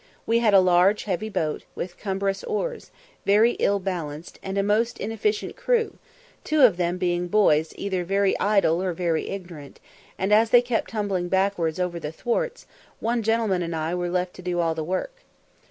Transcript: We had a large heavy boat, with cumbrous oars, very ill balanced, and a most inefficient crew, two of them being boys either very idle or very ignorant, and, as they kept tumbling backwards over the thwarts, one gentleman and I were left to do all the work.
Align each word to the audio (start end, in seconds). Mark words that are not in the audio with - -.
We 0.25 0.39
had 0.39 0.55
a 0.55 0.59
large 0.59 1.03
heavy 1.03 1.29
boat, 1.29 1.63
with 1.75 1.95
cumbrous 1.99 2.43
oars, 2.45 2.89
very 3.23 3.51
ill 3.59 3.77
balanced, 3.77 4.39
and 4.41 4.57
a 4.57 4.63
most 4.63 4.97
inefficient 4.97 5.55
crew, 5.55 5.99
two 6.43 6.63
of 6.63 6.77
them 6.77 6.97
being 6.97 7.27
boys 7.27 7.71
either 7.75 8.03
very 8.03 8.35
idle 8.39 8.81
or 8.81 8.93
very 8.93 9.29
ignorant, 9.29 9.79
and, 10.17 10.33
as 10.33 10.49
they 10.49 10.63
kept 10.63 10.89
tumbling 10.89 11.27
backwards 11.29 11.79
over 11.79 11.99
the 11.99 12.11
thwarts, 12.11 12.65
one 12.99 13.21
gentleman 13.21 13.61
and 13.61 13.75
I 13.75 13.93
were 13.93 14.09
left 14.09 14.33
to 14.37 14.41
do 14.41 14.59
all 14.59 14.73
the 14.73 14.83
work. 14.83 15.17